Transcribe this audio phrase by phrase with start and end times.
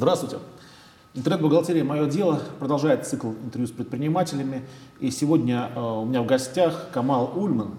[0.00, 0.38] Здравствуйте.
[1.12, 4.62] Интернет-бухгалтерия «Мое дело» продолжает цикл интервью с предпринимателями.
[4.98, 7.74] И сегодня э, у меня в гостях Камал Ульман,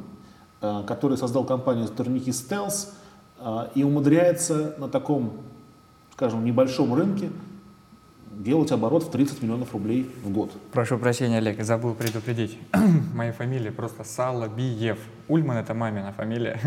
[0.62, 2.94] э, который создал компанию «Турники Стелс»
[3.40, 5.34] э, и умудряется на таком,
[6.14, 7.32] скажем, небольшом рынке
[8.30, 10.52] делать оборот в 30 миллионов рублей в год.
[10.72, 12.56] Прошу прощения, Олег, забыл предупредить.
[13.16, 15.00] Моя фамилия просто Салабиев.
[15.28, 16.62] Ульман— это мамина фамилия.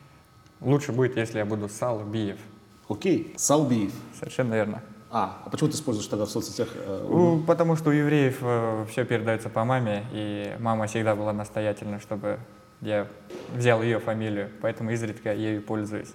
[0.60, 2.38] Лучше будет, если я буду Салбиев.
[2.88, 3.92] Окей, Салбиев.
[4.18, 4.82] Совершенно верно.
[5.10, 6.68] А, а почему ты используешь тогда в соцсетях?
[6.74, 11.32] Э, Ну, потому что у евреев э, все передается по маме, и мама всегда была
[11.32, 12.38] настоятельна, чтобы
[12.82, 13.06] я
[13.54, 16.12] взял ее фамилию, поэтому изредка ею пользуюсь.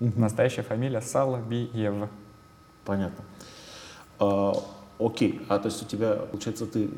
[0.00, 2.08] Настоящая фамилия Салабиев.
[2.84, 3.24] Понятно.
[4.18, 4.52] А,
[4.98, 6.90] окей, а то есть у тебя, получается, ты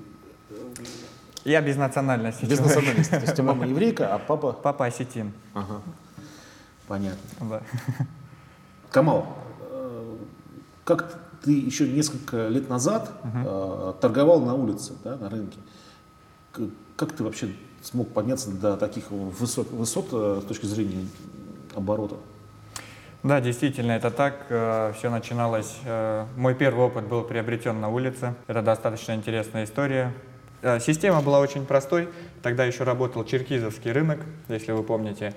[1.44, 2.44] Я без национальности.
[2.46, 2.66] без человек.
[2.76, 3.10] национальности.
[3.14, 4.52] То есть мама еврейка, а папа...
[4.52, 5.32] Папа осетин.
[5.54, 5.82] Ага.
[6.88, 7.20] Понятно.
[7.40, 7.62] Да.
[8.96, 9.26] Камал,
[9.70, 10.16] э,
[10.84, 15.58] как ты еще несколько лет назад э, торговал на улице, да, на рынке?
[16.96, 17.50] Как ты вообще
[17.82, 21.06] смог подняться до таких высот, высот э, с точки зрения
[21.74, 22.14] оборота?
[23.22, 24.46] Да, действительно, это так.
[24.96, 25.76] Все начиналось.
[26.38, 28.34] Мой первый опыт был приобретен на улице.
[28.46, 30.14] Это достаточно интересная история.
[30.80, 32.08] Система была очень простой.
[32.40, 35.34] Тогда еще работал Черкизовский рынок, если вы помните.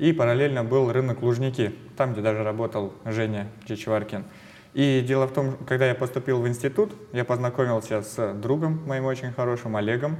[0.00, 4.24] И параллельно был рынок Лужники, там, где даже работал Женя Чичваркин.
[4.72, 9.30] И дело в том, когда я поступил в институт, я познакомился с другом моим очень
[9.30, 10.16] хорошим, Олегом.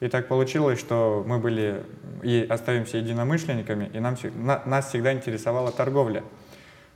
[0.00, 1.84] И так получилось, что мы были
[2.24, 6.24] и остаемся единомышленниками, и нам, на- нас всегда интересовала торговля.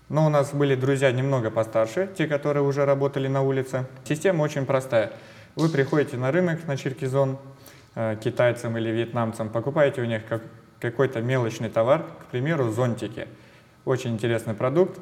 [0.08, 3.86] Но у нас были друзья немного постарше, те, которые уже работали на улице.
[4.02, 5.12] Система очень простая.
[5.54, 7.38] Вы приходите на рынок, на Черкизон,
[7.94, 10.42] э, китайцам или вьетнамцам, покупаете у них как-
[10.90, 13.26] какой-то мелочный товар, к примеру, зонтики.
[13.84, 14.98] Очень интересный продукт.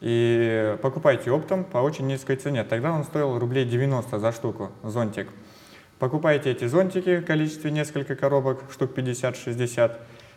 [0.00, 2.64] И покупайте оптом по очень низкой цене.
[2.64, 5.28] Тогда он стоил рублей 90 за штуку, зонтик.
[5.98, 9.96] Покупаете эти зонтики в количестве несколько коробок, штук 50-60,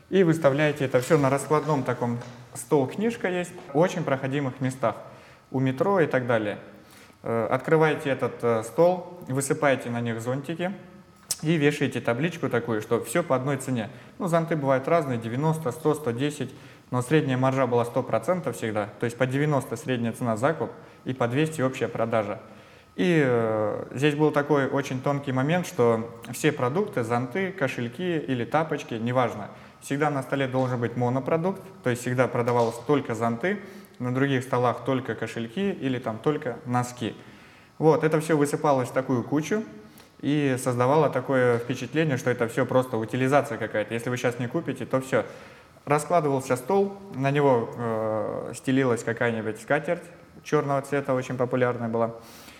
[0.10, 2.20] и выставляете это все на раскладном таком
[2.56, 4.96] стол-книжка есть, в очень проходимых местах,
[5.52, 6.58] у метро и так далее.
[7.22, 10.74] Э, Открываете этот э, стол, высыпаете на них зонтики
[11.42, 13.90] и вешаете табличку такую, что все по одной цене.
[14.20, 16.54] Ну, зонты бывают разные, 90, 100, 110,
[16.92, 20.72] но средняя маржа была 100% всегда, то есть по 90 средняя цена закуп
[21.06, 22.40] и по 200 общая продажа.
[22.98, 28.96] И э, здесь был такой очень тонкий момент, что все продукты, зонты, кошельки или тапочки,
[28.96, 29.48] неважно,
[29.80, 33.62] всегда на столе должен быть монопродукт, то есть всегда продавалось только зонты,
[34.00, 37.16] на других столах только кошельки или там только носки.
[37.78, 39.64] Вот, это все высыпалось в такую кучу
[40.22, 43.94] и создавало такое впечатление, что это все просто утилизация какая-то.
[43.94, 45.26] Если вы сейчас не купите, то все.
[45.86, 50.04] Раскладывался стол, на него э, стелилась какая-нибудь скатерть
[50.44, 52.16] черного цвета, очень популярная была.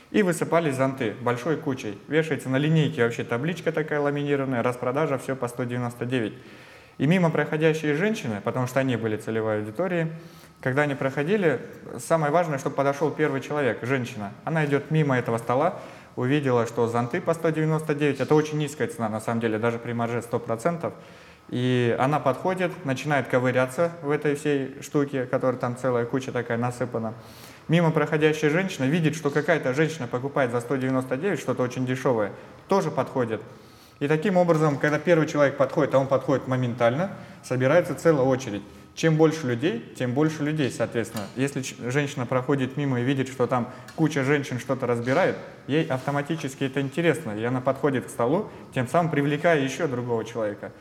[0.10, 1.98] И высыпались зонты большой кучей.
[2.08, 6.34] Вешается на линейке вообще табличка такая ламинированная, распродажа, все по 199.
[6.98, 10.12] И мимо проходящие женщины, потому что они были целевой аудиторией,
[10.62, 11.60] когда они проходили,
[11.98, 14.32] самое важное, чтобы подошел первый человек, женщина.
[14.44, 15.80] Она идет мимо этого стола,
[16.16, 20.20] увидела, что зонты по 199, это очень низкая цена, на самом деле, даже при марже
[20.20, 20.92] 100%.
[21.50, 27.14] И она подходит, начинает ковыряться в этой всей штуке, которая там целая куча такая насыпана.
[27.68, 32.32] Мимо проходящая женщина видит, что какая-то женщина покупает за 199 что-то очень дешевое,
[32.68, 33.42] тоже подходит.
[34.00, 37.12] И таким образом, когда первый человек подходит, а он подходит моментально,
[37.44, 38.64] собирается целая очередь.
[38.94, 41.24] Чем больше людей, тем больше людей, соответственно.
[41.36, 45.38] Если женщина проходит мимо и видит, что там куча женщин что-то разбирает,
[45.68, 50.72] ей автоматически это интересно, и она подходит к столу, тем самым привлекая еще другого человека.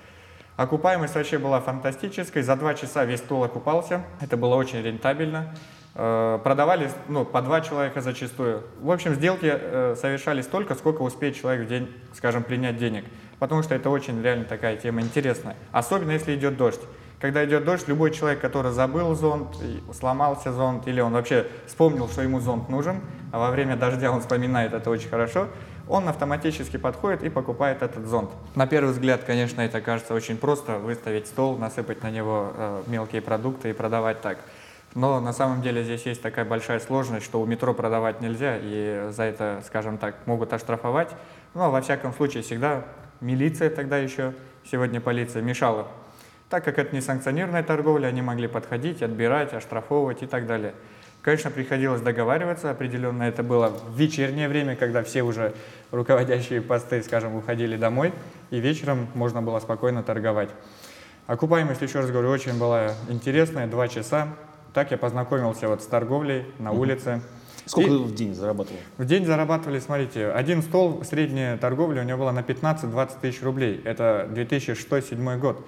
[0.56, 2.42] Окупаемость вообще была фантастической.
[2.42, 4.04] За два часа весь стол окупался.
[4.20, 5.54] Это было очень рентабельно.
[5.94, 8.64] Э, Продавали ну, по два человека зачастую.
[8.78, 13.06] В общем, сделки э, совершались столько, сколько успеет человек в день, скажем, принять денег.
[13.38, 15.56] Потому что это очень реально такая тема интересная.
[15.72, 16.82] Особенно если идет дождь.
[17.20, 19.48] Когда идет дождь, любой человек, который забыл зонт,
[19.92, 24.20] сломался зонт, или он вообще вспомнил, что ему зонт нужен, а во время дождя он
[24.20, 25.48] вспоминает это очень хорошо,
[25.86, 28.30] он автоматически подходит и покупает этот зонт.
[28.54, 33.20] На первый взгляд, конечно, это кажется очень просто выставить стол, насыпать на него э, мелкие
[33.20, 34.38] продукты и продавать так.
[34.94, 39.10] Но на самом деле здесь есть такая большая сложность, что у метро продавать нельзя, и
[39.10, 41.10] за это, скажем так, могут оштрафовать.
[41.52, 42.84] Но во всяком случае всегда
[43.20, 44.32] милиция тогда еще,
[44.64, 45.86] сегодня полиция, мешала.
[46.50, 50.74] Так как это не санкционированная торговля, они могли подходить, отбирать, оштрафовывать и так далее.
[51.22, 53.22] Конечно, приходилось договариваться определенно.
[53.22, 55.54] Это было в вечернее время, когда все уже
[55.92, 58.12] руководящие посты, скажем, уходили домой,
[58.50, 60.50] и вечером можно было спокойно торговать.
[61.28, 64.28] Окупаемость, еще раз говорю, очень была интересная, два часа.
[64.74, 67.20] Так я познакомился вот с торговлей на улице.
[67.66, 68.80] Сколько и в день зарабатывал?
[68.98, 73.80] В день зарабатывали, смотрите, один стол, средняя торговля у него была на 15-20 тысяч рублей.
[73.84, 75.64] Это 2006-2007 год.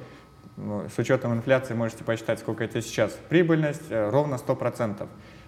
[0.57, 3.13] Ну, с учетом инфляции можете посчитать, сколько это сейчас.
[3.29, 5.07] Прибыльность э, ровно 100%.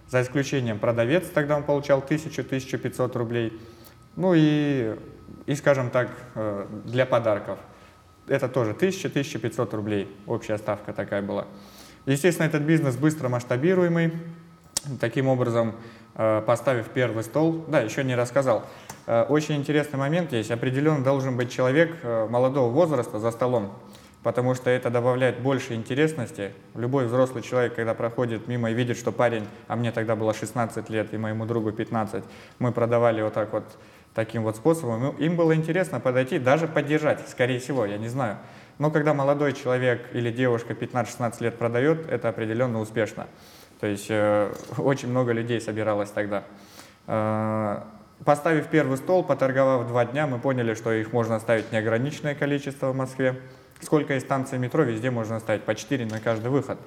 [0.09, 3.61] За исключением продавец, тогда он получал 1000-1500 рублей.
[4.17, 4.97] Ну и,
[5.47, 7.59] и, скажем так, э, для подарков.
[8.27, 10.17] Это тоже 1000-1500 рублей.
[10.27, 11.47] Общая ставка такая была.
[12.07, 14.13] Естественно, этот бизнес быстро масштабируемый.
[15.01, 15.75] Таким образом,
[16.17, 17.65] Э, поставив первый стол.
[17.67, 18.65] Да, еще не рассказал.
[19.07, 20.51] Очень интересный момент есть.
[20.51, 23.75] Определенно должен быть человек молодого возраста за столом,
[24.25, 26.53] потому что это добавляет больше интересности.
[26.75, 30.89] Любой взрослый человек, когда проходит мимо и видит, что парень, а мне тогда было 16
[30.89, 32.25] лет, и моему другу 15,
[32.59, 33.65] мы продавали вот так вот
[34.15, 35.11] таким вот способом.
[35.19, 38.39] Им было интересно подойти, даже поддержать, скорее всего, я не знаю.
[38.79, 43.27] Но когда молодой человек или девушка 15-16 лет продает, это определенно успешно.
[43.79, 46.45] То есть э, очень много людей собиралось тогда.
[47.07, 47.83] Э,
[48.25, 52.97] поставив первый стол, поторговав два дня, мы поняли, что их можно ставить неограниченное количество в
[52.97, 53.37] Москве.
[53.85, 56.79] Сколько есть станций метро, везде можно ставить по 4 на каждый выход.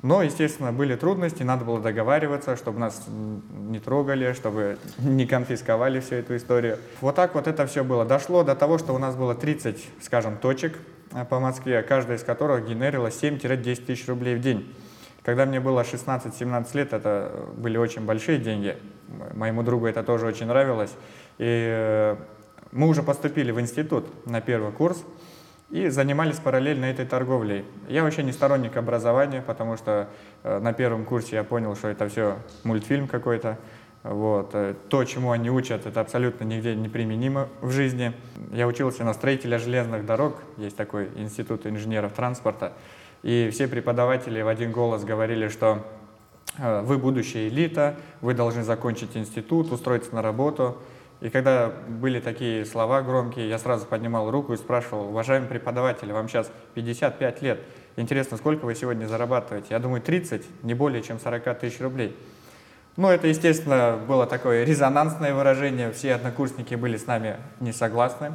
[0.00, 6.16] Но, естественно, были трудности, надо было договариваться, чтобы нас не трогали, чтобы не конфисковали всю
[6.16, 6.78] эту историю.
[7.00, 8.04] Вот так вот это все было.
[8.04, 10.78] Дошло до того, что у нас было 30, скажем, точек
[11.12, 14.72] э, по Москве, каждая из которых генерила 7-10 тысяч рублей в день.
[15.24, 18.78] Когда мне было 16-17 лет, это были очень большие деньги.
[19.34, 20.92] Моему другу это тоже очень нравилось.
[21.38, 22.16] И э,
[22.70, 25.04] мы уже поступили в институт на первый курс
[25.70, 27.64] и занимались параллельно этой торговлей.
[27.88, 30.08] Я вообще не сторонник образования, потому что
[30.42, 33.58] э, на первом курсе я понял, что это все мультфильм какой-то.
[34.02, 34.50] Вот.
[34.54, 38.14] Э, то, чему они учат, это абсолютно нигде не применимо в жизни.
[38.52, 42.72] Я учился на строителя железных дорог, есть такой институт инженеров транспорта.
[43.22, 45.84] И все преподаватели в один голос говорили, что
[46.56, 50.78] э, вы будущая элита, вы должны закончить институт, устроиться на работу.
[51.20, 56.28] И когда были такие слова громкие, я сразу поднимал руку и спрашивал, уважаемый преподаватель, вам
[56.28, 57.60] сейчас 55 лет,
[57.96, 59.68] интересно, сколько вы сегодня зарабатываете?
[59.70, 62.16] Я думаю, 30, не более чем 40 тысяч рублей.
[62.96, 68.32] Ну, это, естественно, было такое резонансное выражение, все однокурсники были с нами не согласны.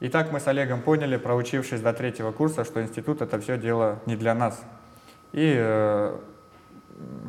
[0.00, 4.00] И так мы с Олегом поняли, проучившись до третьего курса, что институт это все дело
[4.06, 4.60] не для нас.
[5.32, 6.16] И, э,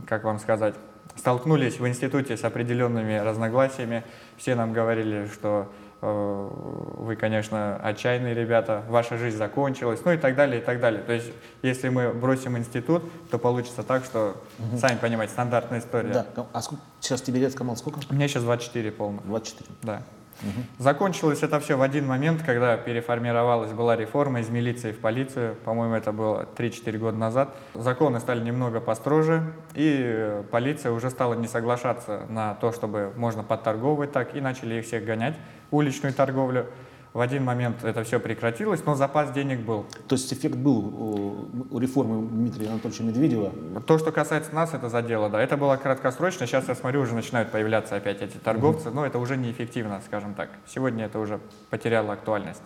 [0.07, 0.75] как вам сказать,
[1.15, 4.03] столкнулись в институте с определенными разногласиями.
[4.37, 5.71] Все нам говорили, что
[6.01, 6.49] э,
[6.97, 11.01] вы, конечно, отчаянные ребята, ваша жизнь закончилась, ну и так далее, и так далее.
[11.01, 11.31] То есть,
[11.61, 14.77] если мы бросим институт, то получится так, что, угу.
[14.77, 16.25] сами понимаете, стандартная история.
[16.35, 16.45] Да.
[16.51, 17.99] А сколько, сейчас тебе лет, Камал, сколько?
[18.09, 19.21] Мне сейчас 24 полно.
[19.25, 19.69] 24?
[19.83, 20.01] Да.
[20.41, 20.83] Угу.
[20.83, 25.55] Закончилось это все в один момент, когда переформировалась была реформа из милиции в полицию.
[25.63, 27.55] По-моему, это было 3-4 года назад.
[27.73, 34.11] Законы стали немного построже, и полиция уже стала не соглашаться на то, чтобы можно подторговывать
[34.11, 35.35] так, и начали их всех гонять,
[35.71, 36.67] уличную торговлю.
[37.15, 39.85] В один момент это все прекратилось, но запас денег был.
[40.09, 43.53] То есть эффект был у, реформы Дмитрия Анатольевича Медведева?
[43.87, 45.41] То, что касается нас, это задело, да.
[45.41, 48.97] Это было краткосрочно, сейчас я смотрю, уже начинают появляться опять эти торговцы, угу.
[48.97, 50.49] но это уже неэффективно, скажем так.
[50.67, 51.39] Сегодня это уже
[51.69, 52.61] потеряло актуальность.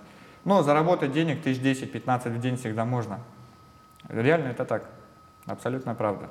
[0.45, 3.19] Но заработать денег тысяч 10-15 в день всегда можно.
[4.07, 4.89] Реально это так.
[5.45, 6.27] Абсолютно правда.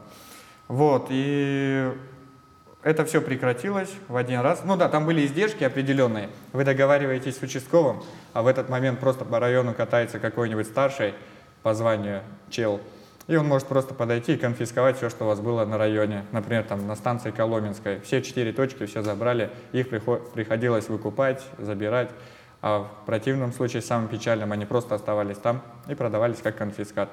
[0.67, 1.93] Вот, и
[2.89, 4.63] это все прекратилось в один раз.
[4.65, 6.31] Ну да, там были издержки определенные.
[6.55, 8.03] Вы договариваетесь с участковым,
[8.33, 11.13] а в этот момент просто по району катается какой-нибудь старший
[11.63, 12.81] по званию чел,
[13.27, 16.25] и он может просто подойти и конфисковать все, что у вас было на районе.
[16.33, 18.01] Например, там на станции Коломенской.
[18.01, 22.09] Все четыре точки все забрали, их приходилось выкупать, забирать.
[22.63, 27.11] А в противном случае, самым печальным, они просто оставались там и продавались как конфискат.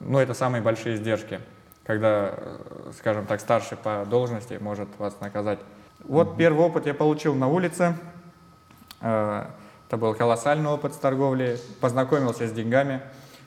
[0.00, 1.38] Ну, это самые большие издержки
[1.86, 5.60] когда, э, скажем так, старший по должности может вас наказать.
[6.04, 7.94] Вот первый опыт я получил на улице.
[9.00, 9.46] Э,
[9.86, 11.58] это был колоссальный опыт с торговлей.
[11.80, 13.02] Познакомился с деньгами.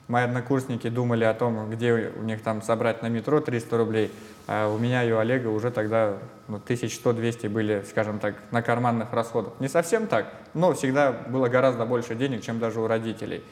[0.07, 4.11] Мои однокурсники думали о том, где у них там собрать на метро 300 рублей.
[4.47, 6.17] А у меня и у Олега уже тогда
[6.47, 9.53] ну, 1100-200 были, скажем так, на карманных расходах.
[9.59, 13.43] Не совсем так, но всегда было гораздо больше денег, чем даже у родителей.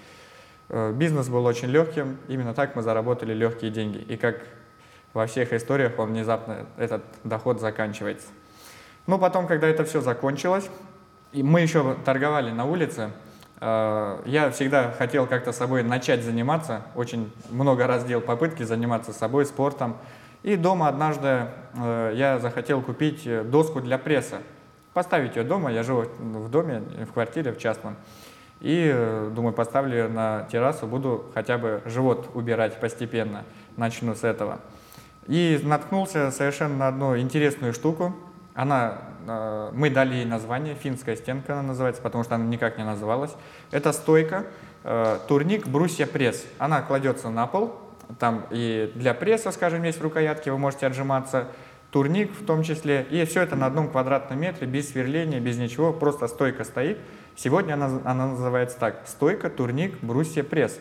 [0.70, 3.98] Э, бизнес был очень легким, именно так мы заработали легкие деньги.
[3.98, 4.38] И как
[5.14, 8.28] во всех историях он внезапно, этот доход заканчивается.
[9.08, 10.70] Но потом, когда это все закончилось,
[11.32, 13.12] и мы еще торговали на улице,
[13.62, 19.46] э, я всегда хотел как-то собой начать заниматься, очень много раз делал попытки заниматься собой,
[19.46, 19.98] спортом.
[20.44, 24.38] И дома однажды э, я захотел купить доску для пресса,
[24.94, 27.96] поставить ее дома, я живу в доме, в квартире, в частном.
[28.60, 33.44] И э, думаю, поставлю ее на террасу, буду хотя бы живот убирать постепенно,
[33.76, 34.60] начну с этого.
[35.28, 38.16] И наткнулся совершенно на одну интересную штуку.
[38.54, 42.84] Она, э, мы дали ей название, финская стенка она называется, потому что она никак не
[42.84, 43.32] называлась.
[43.72, 44.46] Это стойка,
[44.84, 46.46] э, турник, брусья, пресс.
[46.58, 47.76] Она кладется на пол,
[48.20, 51.48] там и для пресса, скажем, есть в рукоятке, вы можете отжиматься,
[51.92, 55.94] турник в том числе, и все это на одном квадратном метре, без сверления, без ничего,
[55.94, 56.98] просто стойка стоит.
[57.36, 60.80] Сегодня она, она называется так, стойка, турник, брусья, пресс.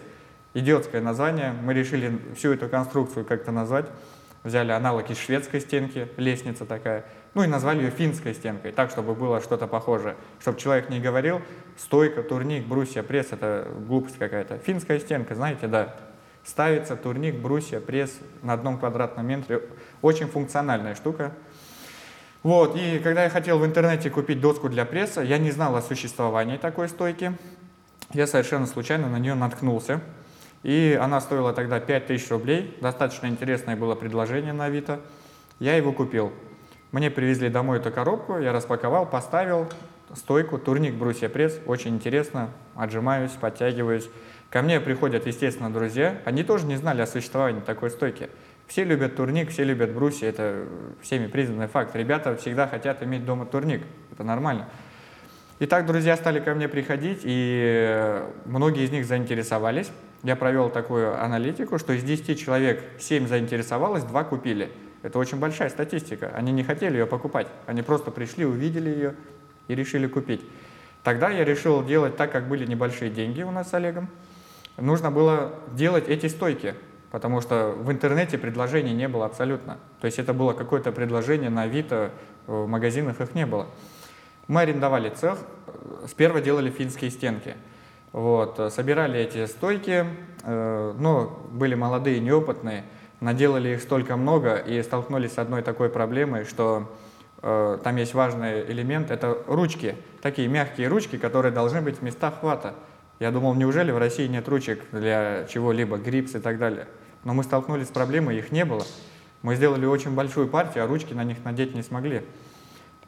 [0.55, 3.87] Идиотское название, мы решили всю эту конструкцию как-то назвать,
[4.47, 9.15] взяли аналог из шведской стенки, лестница такая, ну и назвали ее финской стенкой, так, чтобы
[9.15, 11.43] было что-то похожее, чтобы человек не говорил,
[11.77, 14.59] стойка, турник, брусья, пресс, это глупость какая-то.
[14.59, 15.97] Финская стенка, знаете, да,
[16.45, 19.63] ставится турник, брусья, пресс на одном квадратном метре.
[20.01, 21.33] Очень функциональная штука.
[22.45, 25.83] Вот, и когда я хотел в интернете купить доску для пресса, я не знал о
[25.83, 27.37] существовании такой стойки.
[28.13, 30.01] Я совершенно случайно на нее наткнулся.
[30.63, 32.77] И она стоила тогда 5000 рублей.
[32.81, 35.01] Достаточно интересное было предложение на Авито.
[35.59, 36.33] Я его купил.
[36.93, 39.69] Мне привезли домой эту коробку, я распаковал, поставил
[40.15, 41.59] стойку, турник, брусья, пресс.
[41.67, 42.51] Очень интересно.
[42.75, 44.09] Отжимаюсь, подтягиваюсь.
[44.51, 46.21] Ко мне приходят, естественно, друзья.
[46.25, 48.29] Они тоже не знали о существовании такой стойки.
[48.67, 50.67] Все любят турник, все любят брусья, это
[51.01, 51.95] всеми признанный факт.
[51.95, 53.83] Ребята всегда хотят иметь дома турник,
[54.13, 54.69] это нормально.
[55.61, 59.91] Итак, друзья стали ко мне приходить, и многие из них заинтересовались.
[60.23, 64.73] Я провел такую аналитику, что из 10 человек 7 заинтересовалось, 2 купили.
[65.03, 66.33] Это очень большая статистика.
[66.35, 69.15] Они не хотели ее покупать, они просто пришли, увидели ее
[69.69, 70.43] и решили купить.
[71.03, 74.09] Тогда я решил делать так, как были небольшие деньги у нас с Олегом
[74.77, 76.75] нужно было делать эти стойки,
[77.11, 79.79] потому что в интернете предложений не было абсолютно.
[80.01, 82.13] То есть это было какое-то предложение на Авито,
[82.47, 83.67] в магазинах их не было.
[84.49, 85.39] Мы арендовали цех,
[86.07, 87.55] сперва делали финские стенки.
[88.13, 90.07] Вот, собирали эти стойки,
[90.43, 92.85] э, но были молодые, неопытные,
[93.21, 96.91] наделали их столько много и столкнулись с одной такой проблемой, что
[97.43, 102.41] э, там есть важный элемент, это ручки, такие мягкие ручки, которые должны быть в местах
[102.41, 102.75] хвата.
[103.19, 106.87] Я думал, неужели в России нет ручек для чего-либо, грипс и так далее.
[107.25, 108.85] Но мы столкнулись с проблемой, их не было.
[109.43, 112.23] Мы сделали очень большую партию, а ручки на них надеть не смогли.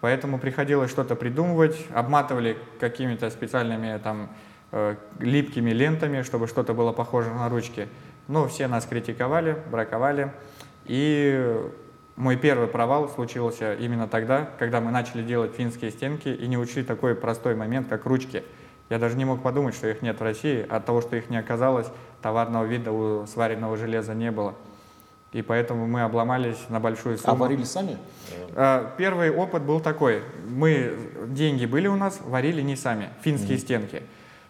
[0.01, 4.48] Поэтому приходилось что-то придумывать, обматывали какими-то специальными там э,
[5.19, 7.89] липкими лентами, чтобы что-то было похоже на ручки.
[8.27, 10.33] Но все нас критиковали, браковали.
[10.85, 11.57] И
[12.17, 16.83] мой первый провал случился именно тогда, когда мы начали делать финские стенки и не учли
[16.83, 18.45] такой простой момент, как ручки–
[18.91, 20.65] я даже не мог подумать, что их нет в России.
[20.69, 21.89] От того, что их не оказалось,
[22.23, 24.55] товарного вида у сваренного железа не было.
[25.33, 27.37] И поэтому мы обломались на большую сумму.
[27.37, 27.99] А варили сами?
[28.55, 30.23] А, первый опыт был такой.
[30.49, 30.97] Мы,
[31.27, 33.61] деньги были у нас, варили не сами, финские mm-hmm.
[33.61, 34.03] стенки.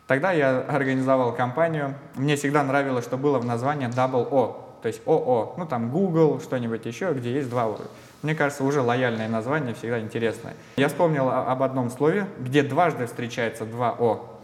[0.08, 1.94] Тогда я организовал компанию.
[2.16, 4.64] Мне всегда нравилось, что было в названии Double O.
[4.80, 7.78] То есть ОО, ну там Google, что-нибудь еще, где есть два О.
[8.22, 10.54] Мне кажется, уже лояльное название, всегда интересное.
[10.76, 14.38] Я вспомнил об одном слове, где дважды встречается два О.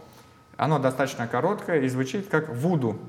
[0.55, 2.99] Оно достаточно короткое и звучит как вуду.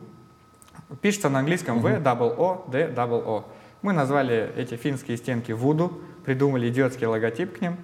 [1.02, 3.44] Пишется на английском V, double O, D, double O.
[3.82, 7.76] Мы назвали эти финские стенки вуду, придумали идиотский логотип к ним,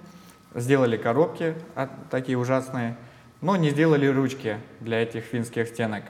[0.55, 1.53] сделали коробки
[2.09, 2.97] такие ужасные,
[3.43, 6.03] но не сделали ручки для этих финских стенок.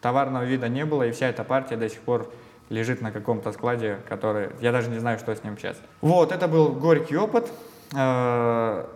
[0.00, 2.32] Товарного вида не было, и вся эта партия до сих пор
[2.70, 4.50] лежит на каком-то складе, который...
[4.60, 5.76] Я даже не знаю, что с ним сейчас.
[6.00, 7.52] Вот, это был горький опыт.
[7.94, 8.86] Э,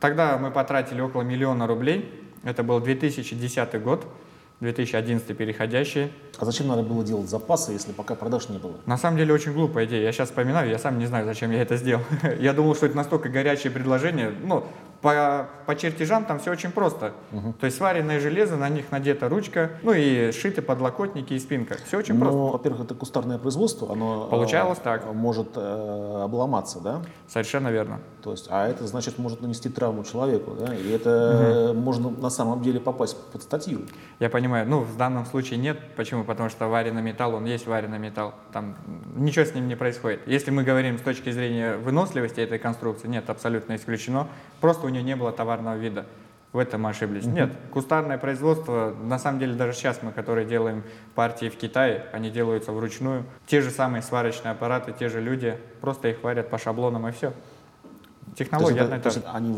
[0.00, 2.12] тогда мы потратили около миллиона рублей.
[2.42, 4.04] Это был 2010 год.
[4.60, 6.12] 2011 переходящий.
[6.38, 8.74] А зачем надо было делать запасы, если пока продаж не было?
[8.86, 10.02] На самом деле очень глупая идея.
[10.02, 12.02] Я сейчас вспоминаю, я сам не знаю, зачем я это сделал.
[12.40, 14.32] я думал, что это настолько горячее предложение.
[14.44, 14.64] Ну,
[15.02, 17.12] по, по чертежам там все очень просто.
[17.32, 17.54] Угу.
[17.60, 21.76] То есть сваренное железо, на них надета ручка, ну и сшиты подлокотники и спинка.
[21.84, 22.38] Все очень Но, просто.
[22.38, 25.12] Во-первых, это кустарное производство, оно Получалось э, так.
[25.12, 27.02] может э, обломаться, да?
[27.26, 28.00] Совершенно верно.
[28.22, 30.72] То есть, а это значит может нанести травму человеку, да?
[30.72, 31.80] И это угу.
[31.80, 33.80] можно на самом деле попасть под статью.
[34.20, 34.68] Я понимаю.
[34.68, 35.78] Ну, в данном случае нет.
[35.96, 36.22] Почему?
[36.22, 38.34] Потому что вареный металл, он есть вареный металл.
[38.52, 38.76] Там
[39.16, 40.20] ничего с ним не происходит.
[40.26, 44.28] Если мы говорим с точки зрения выносливости этой конструкции, нет, абсолютно исключено.
[44.60, 46.06] Просто у нее не было товарного вида.
[46.52, 47.24] В этом мы ошиблись.
[47.24, 50.82] Нет, кустарное производство, на самом деле даже сейчас мы, которые делаем
[51.14, 53.24] партии в Китае, они делаются вручную.
[53.46, 57.32] Те же самые сварочные аппараты, те же люди, просто их варят по шаблонам и все.
[58.36, 59.52] Технология то есть, это, то есть они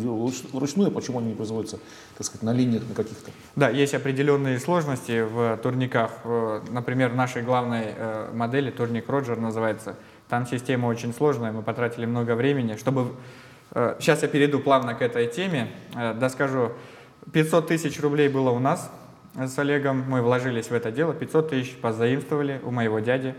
[0.52, 1.78] вручную, почему они не производятся,
[2.16, 3.30] так сказать, на линиях на каких-то?
[3.54, 6.10] Да, есть определенные сложности в турниках.
[6.70, 9.96] Например, в нашей главной э, модели, турник Роджер называется,
[10.28, 13.12] там система очень сложная, мы потратили много времени, чтобы
[13.74, 15.70] Сейчас э, я перейду плавно к этой теме.
[15.96, 16.72] Э, да скажу,
[17.32, 18.90] 500 тысяч рублей было у нас
[19.34, 23.34] с Олегом, мы вложились в это дело, 500 тысяч позаимствовали у моего дяди.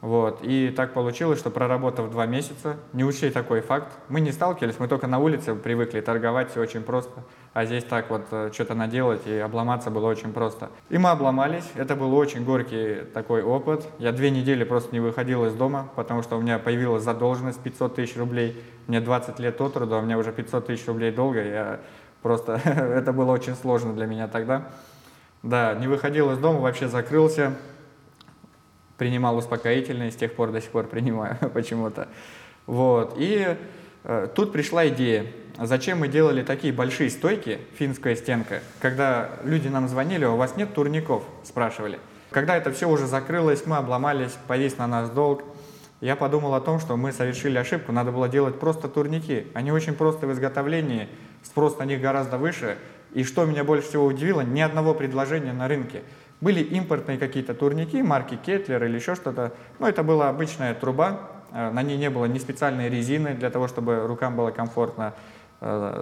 [0.00, 0.40] Вот.
[0.42, 3.92] И так получилось, что проработав два месяца, не учли такой факт.
[4.08, 7.24] Мы не сталкивались, мы только на улице привыкли торговать, все очень просто.
[7.56, 10.68] А здесь так вот э, что-то наделать и обломаться было очень просто.
[10.90, 13.82] И мы обломались, это был очень горький такой опыт.
[13.98, 17.94] Я две недели просто не выходил из дома, потому что у меня появилась задолженность 500
[17.94, 18.62] тысяч рублей.
[18.88, 21.42] Мне 20 лет от роду, а у меня уже 500 тысяч рублей долга.
[21.42, 21.80] Я
[22.20, 24.68] просто, это было очень сложно для меня тогда.
[25.42, 27.54] Да, не выходил из дома, вообще закрылся,
[28.98, 32.08] принимал успокоительные, с тех пор до сих пор принимаю почему-то.
[32.66, 33.14] Вот.
[33.16, 33.56] И
[34.04, 35.24] э, тут пришла идея,
[35.58, 40.56] зачем мы делали такие большие стойки, финская стенка, когда люди нам звонили, «А у вас
[40.56, 41.98] нет турников, спрашивали.
[42.30, 45.42] Когда это все уже закрылось, мы обломались, повис на нас долг,
[46.00, 49.46] я подумал о том, что мы совершили ошибку, надо было делать просто турники.
[49.54, 51.08] Они очень просто в изготовлении,
[51.42, 52.76] спрос на них гораздо выше.
[53.14, 56.02] И что меня больше всего удивило, ни одного предложения на рынке.
[56.42, 59.54] Были импортные какие-то турники, марки Кетлер или еще что-то.
[59.78, 63.66] Но это была обычная труба, э, на ней не было ни специальной резины для того,
[63.66, 65.14] чтобы рукам было комфортно,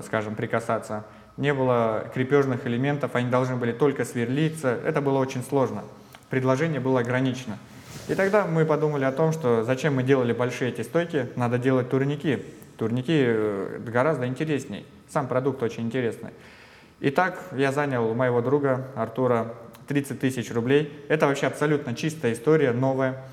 [0.05, 1.05] скажем, прикасаться.
[1.37, 4.79] Не было крепежных элементов, они должны были только сверлиться.
[4.85, 5.83] Это было очень сложно.
[6.31, 7.59] Предложение было ограничено.
[8.09, 11.89] И тогда мы подумали о том, что зачем мы делали большие эти стойки, надо делать
[11.89, 12.45] турники.
[12.77, 16.31] Турники э, гораздо интересней, сам продукт очень интересный.
[17.01, 19.55] Итак, я занял у моего друга Артура
[19.89, 20.93] 30 тысяч рублей.
[21.09, 23.25] Это вообще абсолютно чистая история, новая.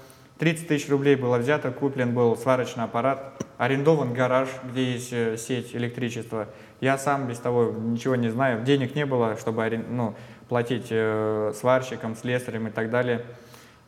[0.41, 5.75] 30 тысяч рублей было взято, куплен был сварочный аппарат, арендован гараж, где есть э, сеть
[5.75, 6.47] электричества.
[6.79, 10.15] Я сам без того ничего не знаю, денег не было, чтобы ну,
[10.49, 13.23] платить э, сварщикам, слесарям и так далее.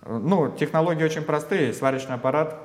[0.05, 2.55] Ну, технологии очень простые, сварочный аппарат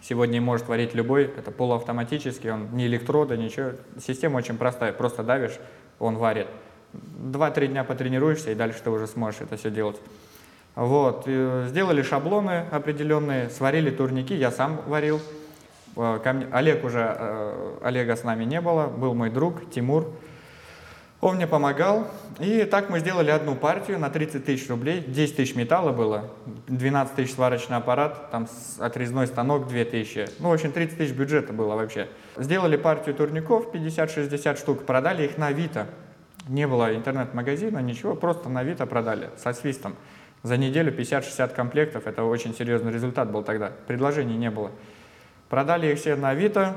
[0.00, 3.72] сегодня может варить любой, это полуавтоматический, он не электроды, ничего.
[4.02, 5.58] Система очень простая, просто давишь,
[5.98, 6.46] он варит.
[6.94, 10.00] Два-три дня потренируешься, и дальше ты уже сможешь это все делать.
[10.74, 15.20] Вот, и сделали шаблоны определенные, сварили турники, я сам варил.
[15.96, 20.12] Э, Олег уже, э, Олега с нами не было, был мой друг Тимур.
[21.20, 22.06] Он мне помогал,
[22.38, 26.30] и так мы сделали одну партию на 30 тысяч рублей, 10 тысяч металла было,
[26.68, 31.52] 12 тысяч сварочный аппарат, там отрезной станок 2 тысячи, ну, в общем, 30 тысяч бюджета
[31.52, 32.08] было вообще.
[32.38, 35.88] Сделали партию турников, 50-60 штук, продали их на Авито.
[36.48, 39.96] Не было интернет-магазина, ничего, просто на Авито продали со свистом.
[40.42, 44.70] За неделю 50-60 комплектов, это очень серьезный результат был тогда, предложений не было.
[45.48, 46.76] Продали их все на Авито,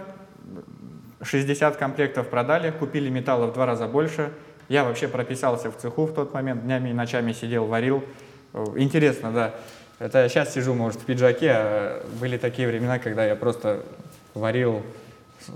[1.22, 4.32] 60 комплектов продали, купили металла в два раза больше.
[4.68, 8.04] Я вообще прописался в цеху в тот момент, днями и ночами сидел, варил.
[8.76, 9.56] Интересно, да.
[10.00, 13.84] Это я сейчас сижу, может, в пиджаке, а были такие времена, когда я просто
[14.34, 14.82] варил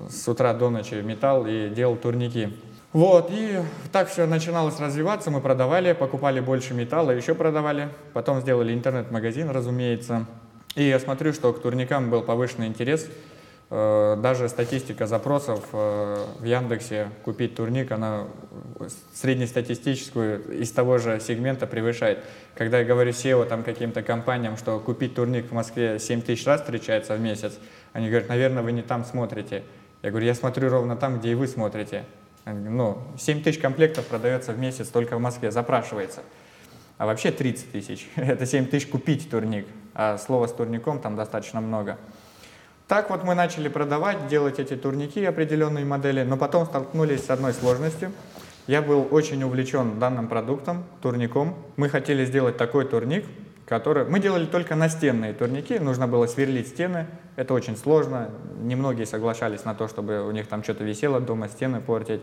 [0.10, 2.54] с утра до ночи металл и делал турники.
[2.98, 3.60] Вот, и
[3.92, 7.90] так все начиналось развиваться, мы продавали, покупали больше металла, еще продавали.
[8.14, 10.26] Потом сделали интернет-магазин, разумеется.
[10.74, 13.08] И я смотрю, что к турникам был повышенный интерес.
[13.70, 18.24] Э, даже статистика запросов э, в Яндексе купить турник, она
[19.14, 22.24] среднестатистическую из того же сегмента превышает.
[22.56, 26.62] Когда я говорю SEO там каким-то компаниям, что купить турник в Москве 7 тысяч раз
[26.62, 27.60] встречается в месяц,
[27.94, 29.62] они говорят, наверное, вы не там смотрите.
[30.02, 32.04] Я говорю, я смотрю ровно там, где и вы смотрите.
[32.54, 36.22] Ну, 7 тысяч комплектов продается в месяц только в Москве, запрашивается.
[36.98, 38.10] А вообще 30 тысяч.
[38.16, 39.68] Это 7 тысяч купить турник.
[39.94, 41.98] А слова с турником там достаточно много.
[42.88, 47.54] Так вот мы начали продавать, делать эти турники, определенные модели, но потом столкнулись с одной
[47.54, 48.14] сложностью.
[48.66, 51.56] Я был очень увлечен данным продуктом, турником.
[51.76, 53.26] Мы хотели сделать такой турник,
[53.68, 54.06] который...
[54.06, 58.30] Мы делали только настенные турники, нужно было сверлить стены, это очень сложно.
[58.62, 62.22] Немногие соглашались на то, чтобы у них там что-то висело дома, стены портить.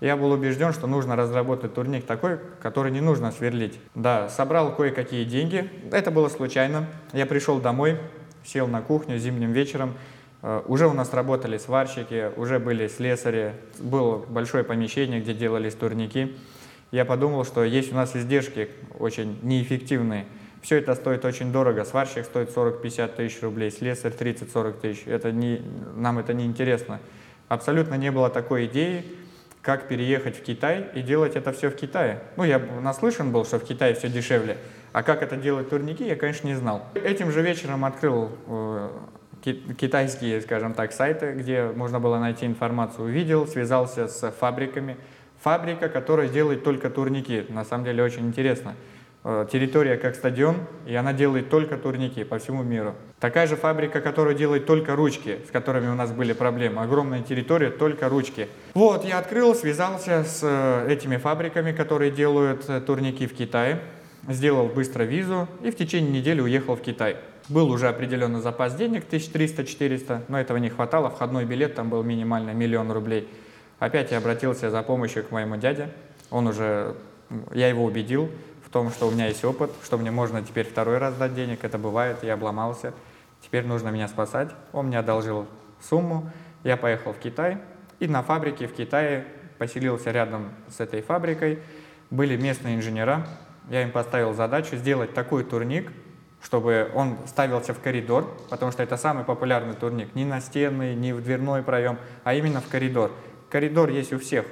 [0.00, 3.78] Я был убежден, что нужно разработать турник такой, который не нужно сверлить.
[3.94, 6.86] Да, собрал кое-какие деньги, это было случайно.
[7.12, 7.98] Я пришел домой,
[8.42, 9.92] сел на кухню зимним вечером,
[10.40, 16.34] э, уже у нас работали сварщики, уже были слесари, было большое помещение, где делались турники.
[16.90, 20.24] Я подумал, что есть у нас издержки очень неэффективные.
[20.62, 21.84] Все это стоит очень дорого.
[21.84, 25.02] Сварщик стоит 40-50 тысяч рублей, слесарь 30-40 тысяч.
[25.06, 25.62] Это не,
[25.96, 27.00] нам это не интересно.
[27.48, 29.04] Абсолютно не было такой идеи,
[29.62, 32.22] как переехать в Китай и делать это все в Китае.
[32.36, 34.58] Ну, я наслышан был, что в Китае все дешевле.
[34.92, 36.84] А как это делают турники, я, конечно, не знал.
[36.94, 38.88] Этим же вечером открыл э,
[39.42, 43.06] китайские, скажем так, сайты, где можно было найти информацию.
[43.06, 44.96] Увидел, связался с фабриками.
[45.42, 47.46] Фабрика, которая делает только турники.
[47.48, 48.74] На самом деле очень интересно.
[49.22, 50.56] Э, территория как стадион,
[50.86, 52.94] и она делает только турники по всему миру.
[53.18, 56.82] Такая же фабрика, которая делает только ручки, с которыми у нас были проблемы.
[56.82, 58.48] Огромная территория, только ручки.
[58.74, 63.80] Вот, я открыл, связался с э, этими фабриками, которые делают турники в Китае
[64.28, 67.16] сделал быстро визу и в течение недели уехал в Китай.
[67.48, 71.10] Был уже определенный запас денег, 1300-400, но этого не хватало.
[71.10, 73.28] Входной билет там был минимально миллион рублей.
[73.78, 75.88] Опять я обратился за помощью к моему дяде.
[76.30, 76.94] Он уже,
[77.52, 78.30] я его убедил
[78.64, 81.64] в том, что у меня есть опыт, что мне можно теперь второй раз дать денег.
[81.64, 82.92] Это бывает, я обломался.
[83.42, 84.50] Теперь нужно меня спасать.
[84.72, 85.46] Он мне одолжил
[85.80, 86.30] сумму.
[86.62, 87.58] Я поехал в Китай.
[87.98, 89.26] И на фабрике в Китае
[89.58, 91.60] поселился рядом с этой фабрикой.
[92.10, 93.26] Были местные инженера.
[93.68, 95.92] Я им поставил задачу сделать такой турник,
[96.42, 101.12] чтобы он ставился в коридор, потому что это самый популярный турник, не на стены, не
[101.12, 103.12] в дверной проем, а именно в коридор.
[103.50, 104.46] Коридор есть у всех.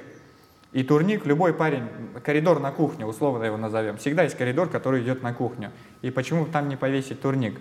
[0.71, 1.87] И турник, любой парень,
[2.23, 5.71] коридор на кухне, условно его назовем, всегда есть коридор, который идет на кухню.
[6.01, 7.59] И почему там не повесить турник?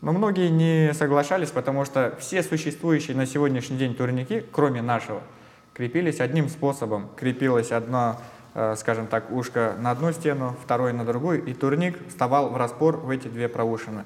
[0.00, 5.22] Но многие не соглашались, потому что все существующие на сегодняшний день турники, кроме нашего,
[5.74, 7.10] крепились одним способом.
[7.16, 8.20] Крепилось одно
[8.52, 12.96] Э, скажем так, ушко на одну стену, второе на другую, и турник вставал в распор
[12.96, 14.02] в эти две проушины.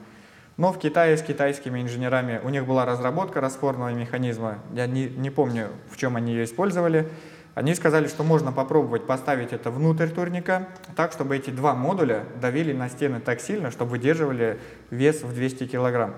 [0.59, 5.31] Но в Китае с китайскими инженерами у них была разработка распорного механизма, я не, не
[5.31, 7.09] помню, в чем они ее использовали.
[7.55, 12.73] Они сказали, что можно попробовать поставить это внутрь турника, так, чтобы эти два модуля давили
[12.73, 14.59] на стены так сильно, чтобы выдерживали
[14.91, 16.15] вес в 200 килограмм.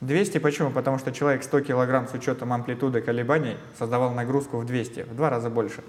[0.00, 0.70] 200 почему?
[0.70, 5.30] Потому что человек 100 килограмм с учетом амплитуды колебаний создавал нагрузку в 200, в два
[5.30, 5.82] раза больше.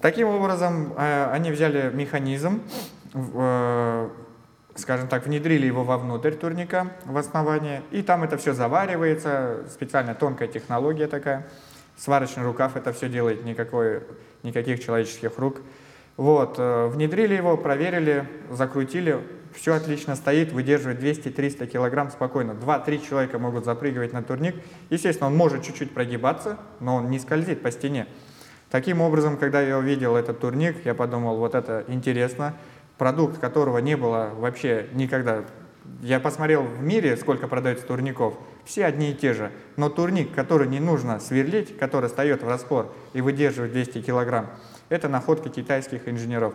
[0.00, 2.60] Таким образом, э, они взяли механизм,
[3.14, 4.08] э,
[4.76, 10.48] скажем так, внедрили его вовнутрь турника, в основание, и там это все заваривается, специально тонкая
[10.48, 11.46] технология такая,
[11.96, 14.02] сварочный рукав это все делает, никакой,
[14.42, 15.60] никаких человеческих рук.
[16.16, 19.18] Вот, э, внедрили его, проверили, закрутили,
[19.54, 22.52] все отлично стоит, выдерживает 200-300 килограмм спокойно.
[22.52, 24.56] 2-3 человека могут запрыгивать на турник.
[24.90, 28.06] Естественно, он может чуть-чуть прогибаться, но он не скользит по стене.
[28.70, 32.56] Таким образом, когда я увидел этот турник, я подумал, вот это интересно,
[32.98, 35.44] продукт которого не было вообще никогда.
[36.00, 39.50] Я посмотрел в мире, сколько продается турников, все одни и те же.
[39.76, 44.50] Но турник, который не нужно сверлить, который встает в распор и выдерживает 200 килограмм,
[44.88, 46.54] это находка китайских инженеров.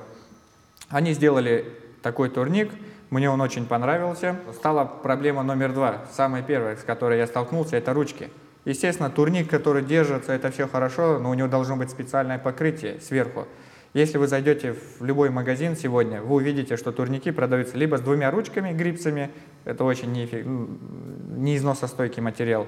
[0.89, 1.65] Они сделали
[2.01, 2.71] такой турник,
[3.09, 4.39] мне он очень понравился.
[4.53, 8.29] Стала проблема номер два, самая первая, с которой я столкнулся, это ручки.
[8.65, 13.47] Естественно, турник, который держится, это все хорошо, но у него должно быть специальное покрытие сверху.
[13.93, 18.29] Если вы зайдете в любой магазин сегодня, вы увидите, что турники продаются либо с двумя
[18.29, 19.31] ручками, грипсами,
[19.65, 20.45] это очень неэффек...
[20.45, 22.67] не износостойкий материал,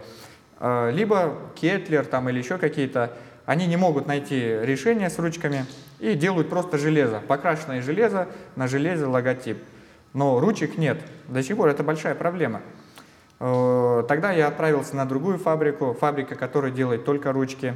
[0.58, 3.14] а, либо кетлер там или еще какие-то,
[3.46, 5.66] они не могут найти решение с ручками
[6.00, 9.58] и делают просто железо, покрашенное железо, на железе логотип.
[10.14, 12.62] Но ручек нет, до сих пор это большая проблема.
[13.40, 17.76] Э, тогда я отправился на другую фабрику, фабрика, которая делает только ручки,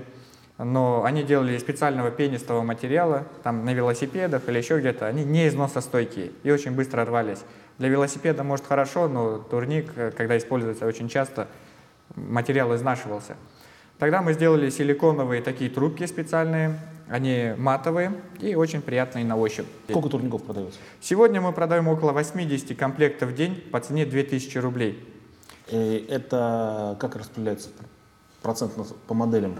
[0.57, 6.31] но они делали специального пенистого материала, там на велосипедах или еще где-то, они не износостойкие
[6.43, 7.43] и очень быстро рвались.
[7.77, 11.47] Для велосипеда может хорошо, но турник, э, когда используется очень часто,
[12.15, 13.35] материал изнашивался.
[13.99, 19.67] Тогда мы сделали силиконовые такие трубки специальные, они матовые и очень приятные на ощупь.
[19.89, 20.79] Сколько турников продается?
[21.01, 25.07] Сегодня мы продаем около 80 комплектов в день по цене 2000 рублей.
[25.69, 27.69] И это как распределяется
[28.41, 29.55] процентно по моделям?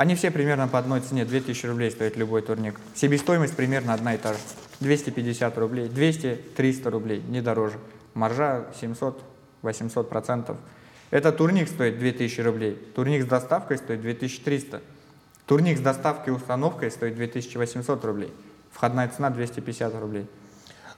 [0.00, 2.80] Они все примерно по одной цене, 2000 рублей стоит любой турник.
[2.94, 4.38] Себестоимость примерно одна и та же.
[4.80, 7.76] 250 рублей, 200-300 рублей, не дороже.
[8.14, 10.56] Маржа 700-800 процентов.
[11.10, 14.80] Это турник стоит 2000 рублей, турник с доставкой стоит 2300.
[15.44, 18.32] Турник с доставкой и установкой стоит 2800 рублей.
[18.70, 20.26] Входная цена 250 рублей.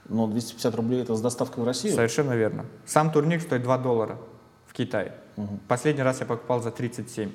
[0.07, 1.93] Но 250 рублей это с доставкой в Россию?
[1.93, 2.63] Совершенно верно.
[2.85, 4.17] Сам турник стоит 2 доллара
[4.65, 5.11] в Китае.
[5.35, 5.59] Угу.
[5.67, 7.33] Последний раз я покупал за 37.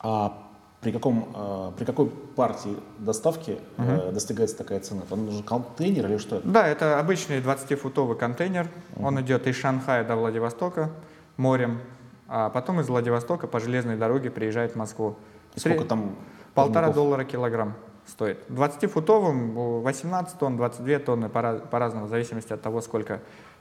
[0.00, 0.47] А
[0.80, 3.86] при, каком, э, при какой партии доставки угу.
[3.88, 5.02] э, достигается такая цена?
[5.08, 8.68] Там нужен контейнер или что Да, это обычный 20-футовый контейнер.
[8.96, 9.06] Угу.
[9.06, 10.90] Он идет из Шанхая до Владивостока
[11.36, 11.80] морем,
[12.28, 15.16] а потом из Владивостока по железной дороге приезжает в Москву.
[15.54, 16.16] И сколько там?
[16.54, 17.74] Полтора доллара килограмм
[18.06, 18.38] стоит.
[18.48, 23.20] 20-футовым 18 тонн, 22 тонны по-разному, в зависимости от того, сколько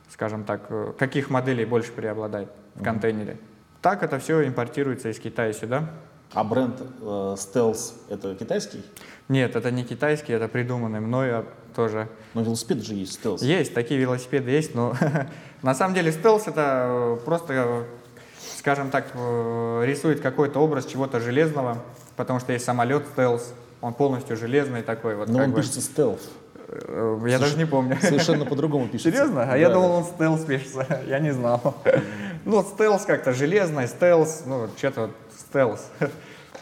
[0.09, 3.37] скажем так, э, каких моделей больше преобладает в контейнере.
[3.81, 5.89] Так это все импортируется из Китая сюда.
[6.33, 8.83] А бренд э, Stealth это китайский?
[9.29, 12.09] Нет, это не китайский, это придуманный мной а тоже.
[12.33, 13.43] Но велосипед же есть Stealth.
[13.43, 14.95] Есть, такие велосипеды есть, но
[15.61, 17.85] на самом деле Stealth это э, просто,
[18.57, 21.83] скажем так, рисует какой-то образ чего-то железного,
[22.15, 23.43] потому что есть самолет Stealth,
[23.81, 25.15] он полностью железный такой.
[25.15, 25.57] Вот, но он бы.
[25.57, 26.21] пишется Stealth.
[26.67, 27.97] Э, я даже не помню.
[28.01, 29.11] Совершенно по-другому пишется.
[29.11, 29.43] Серьезно?
[29.43, 29.55] А да.
[29.55, 30.85] я думал, он стелс пишется.
[31.07, 31.75] Я не знал.
[32.45, 35.11] Ну, стелс как-то железный, стелс, ну, что-то вот
[35.49, 35.89] стелс.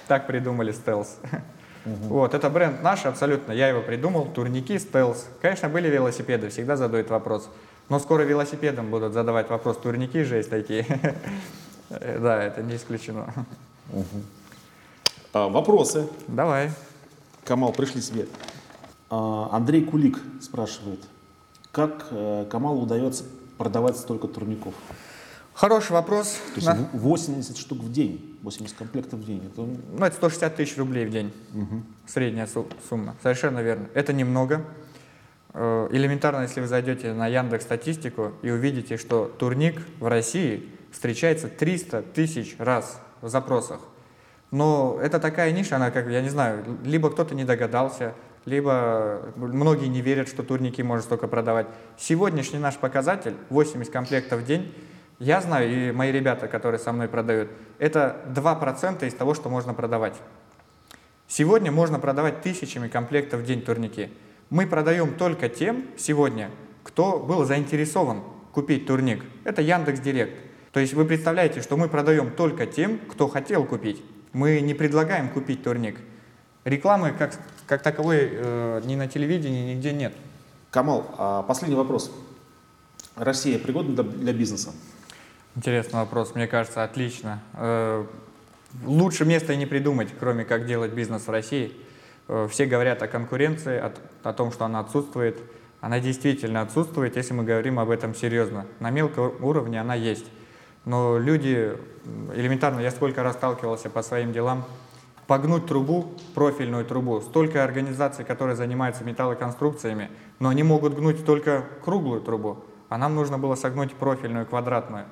[0.08, 1.18] Так придумали стелс.
[1.86, 2.08] Угу.
[2.10, 5.26] Вот, это бренд наш абсолютно, я его придумал, турники, стелс.
[5.42, 7.50] Конечно, были велосипеды, всегда задают вопрос.
[7.90, 10.86] Но скоро велосипедом будут задавать вопрос, турники же есть такие.
[11.90, 13.32] Да, это не исключено.
[15.34, 16.08] А, вопросы?
[16.28, 16.72] Давай.
[17.44, 18.26] Камал, пришли себе.
[19.12, 21.00] А, Андрей Кулик спрашивает,
[21.72, 23.24] как э, Камалу удается
[23.60, 24.74] продавать столько турников?
[25.56, 26.38] Хороший вопрос.
[26.54, 26.90] То есть На...
[26.92, 29.46] 80 штук в день, 80 комплектов в день.
[29.46, 29.62] Это...
[29.62, 31.34] Ну, это 160 тысяч рублей в день.
[31.54, 31.82] Угу.
[32.08, 32.48] Средняя
[32.90, 33.16] сумма.
[33.24, 33.88] Совершенно верно.
[33.94, 34.66] Это немного.
[35.54, 41.48] Э, элементарно, если вы зайдете на Яндекс статистику и увидите, что турник в России встречается
[41.48, 43.80] 300 тысяч раз в запросах.
[44.52, 48.14] Но это такая ниша, она как, я не знаю, либо кто-то не догадался,
[48.44, 51.68] либо многие не верят, что турники можно столько продавать.
[51.98, 54.74] Сегодняшний наш показатель, 80 комплектов в день,
[55.20, 57.50] я знаю, и мои ребята, которые со мной продают,
[57.80, 60.16] это 2% из того, что можно продавать.
[61.28, 64.12] Сегодня можно продавать тысячами комплектов в день турники.
[64.50, 66.52] Мы продаем только тем сегодня,
[66.84, 69.24] кто был заинтересован купить турник.
[69.44, 70.34] Это Яндекс Директ.
[70.72, 74.04] То есть вы представляете, что мы продаем только тем, кто хотел купить.
[74.34, 75.98] Мы не предлагаем купить турник.
[76.66, 77.34] Рекламы как,
[77.68, 80.14] как таковой э, ни на телевидении, нигде нет.
[80.72, 82.12] Камал, а последний вопрос.
[83.16, 84.74] Россия пригодна для бизнеса?
[85.56, 87.40] Интересный вопрос, мне кажется, отлично.
[87.54, 88.06] Э,
[88.84, 91.72] лучше места и не придумать, кроме как делать бизнес в России.
[92.28, 95.38] Э, все говорят о конкуренции, о, о том, что она отсутствует.
[95.80, 98.66] Она действительно отсутствует, если мы говорим об этом серьезно.
[98.82, 100.26] На мелком уровне она есть.
[100.84, 101.72] Но люди,
[102.36, 104.66] элементарно, я сколько раз сталкивался по своим делам,
[105.26, 112.20] погнуть трубу, профильную трубу, столько организаций, которые занимаются металлоконструкциями, но они могут гнуть только круглую
[112.20, 115.06] трубу, а нам нужно было согнуть профильную, квадратную.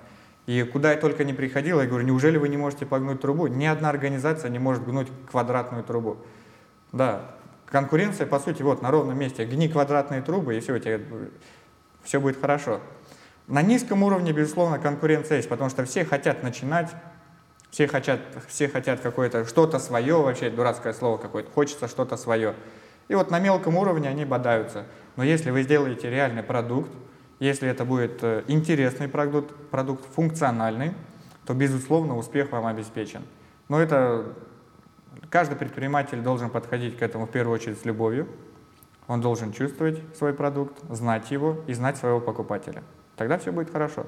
[0.46, 3.48] И куда я только не приходил, я говорю, неужели вы не можете погнуть трубу?
[3.48, 6.18] Ни одна организация не может гнуть квадратную трубу.
[6.92, 7.36] Да,
[7.68, 9.46] конкуренция, по сути, вот на ровном месте.
[9.46, 11.00] Гни квадратные трубы, и все, у тебя
[12.04, 12.82] все будет хорошо.
[13.48, 16.90] На низком уровне, безусловно, конкуренция есть, потому что все хотят начинать,
[17.72, 22.54] все хотят, все хотят какое-то что-то свое, вообще дурацкое слово какое-то, хочется что-то свое.
[23.08, 24.86] И вот на мелком уровне они бодаются.
[25.16, 26.92] Но если вы сделаете реальный продукт,
[27.44, 30.94] если это будет э, интересный продукт, продукт функциональный,
[31.46, 33.22] то, безусловно, успех вам обеспечен.
[33.68, 34.34] Но это
[35.30, 38.30] каждый предприниматель должен подходить к этому в первую очередь с любовью.
[39.08, 42.82] Он должен чувствовать свой продукт, знать его и знать своего покупателя.
[43.18, 44.06] Тогда все будет хорошо.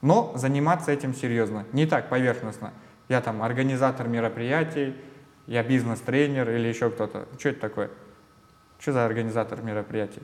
[0.00, 2.72] Но заниматься этим серьезно, не так поверхностно.
[3.10, 4.96] Я там организатор мероприятий,
[5.46, 7.28] я бизнес-тренер или еще кто-то.
[7.38, 7.90] Что это такое?
[8.78, 10.22] Что за организатор мероприятий?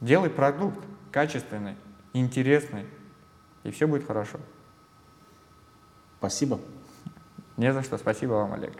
[0.00, 0.78] Делай продукт
[1.10, 1.74] качественный,
[2.12, 2.86] интересный,
[3.64, 4.38] и все будет хорошо.
[6.18, 6.60] Спасибо.
[7.56, 7.98] Не за что.
[7.98, 8.72] Спасибо вам, Олег.